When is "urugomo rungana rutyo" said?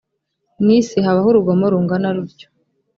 1.31-2.47